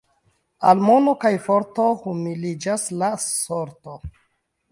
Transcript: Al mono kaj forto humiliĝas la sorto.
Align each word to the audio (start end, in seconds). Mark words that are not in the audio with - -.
Al 0.69 0.79
mono 0.85 1.13
kaj 1.23 1.31
forto 1.43 1.85
humiliĝas 2.05 2.87
la 3.03 3.11
sorto. 3.27 4.01